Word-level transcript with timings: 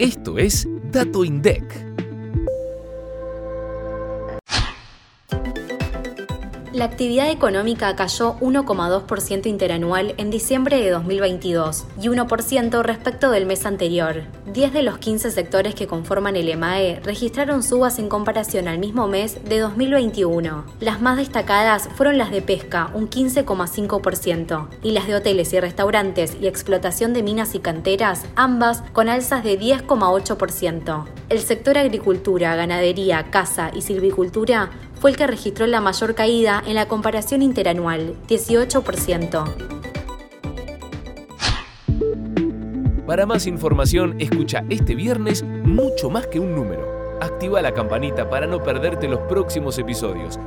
Esto 0.00 0.38
es 0.38 0.66
Dato 0.90 1.26
INDEC. 1.26 1.89
La 6.72 6.84
actividad 6.84 7.28
económica 7.30 7.96
cayó 7.96 8.36
1,2% 8.36 9.46
interanual 9.46 10.14
en 10.18 10.30
diciembre 10.30 10.80
de 10.80 10.90
2022 10.90 11.84
y 12.00 12.06
1% 12.06 12.82
respecto 12.82 13.32
del 13.32 13.44
mes 13.44 13.66
anterior. 13.66 14.22
10 14.52 14.72
de 14.72 14.84
los 14.84 14.98
15 14.98 15.32
sectores 15.32 15.74
que 15.74 15.88
conforman 15.88 16.36
el 16.36 16.48
EMAE 16.48 17.00
registraron 17.02 17.64
subas 17.64 17.98
en 17.98 18.08
comparación 18.08 18.68
al 18.68 18.78
mismo 18.78 19.08
mes 19.08 19.42
de 19.48 19.58
2021. 19.58 20.64
Las 20.78 21.00
más 21.00 21.16
destacadas 21.16 21.88
fueron 21.96 22.18
las 22.18 22.30
de 22.30 22.40
pesca, 22.40 22.92
un 22.94 23.10
15,5%, 23.10 24.68
y 24.84 24.92
las 24.92 25.08
de 25.08 25.16
hoteles 25.16 25.52
y 25.52 25.58
restaurantes 25.58 26.36
y 26.40 26.46
explotación 26.46 27.12
de 27.14 27.24
minas 27.24 27.56
y 27.56 27.58
canteras, 27.58 28.26
ambas 28.36 28.84
con 28.92 29.08
alzas 29.08 29.42
de 29.42 29.58
10,8%. 29.58 31.04
El 31.30 31.40
sector 31.40 31.78
agricultura, 31.78 32.54
ganadería, 32.54 33.30
caza 33.30 33.72
y 33.74 33.82
silvicultura 33.82 34.70
fue 35.00 35.10
el 35.10 35.16
que 35.16 35.26
registró 35.26 35.66
la 35.66 35.80
mayor 35.80 36.14
caída 36.14 36.62
en 36.66 36.74
la 36.74 36.86
comparación 36.86 37.42
interanual, 37.42 38.14
18%. 38.28 39.44
Para 43.06 43.26
más 43.26 43.46
información, 43.46 44.14
escucha 44.20 44.62
este 44.68 44.94
viernes 44.94 45.42
mucho 45.42 46.10
más 46.10 46.26
que 46.28 46.38
un 46.38 46.54
número. 46.54 47.18
Activa 47.20 47.60
la 47.60 47.72
campanita 47.72 48.30
para 48.30 48.46
no 48.46 48.62
perderte 48.62 49.08
los 49.08 49.20
próximos 49.20 49.78
episodios 49.78 50.38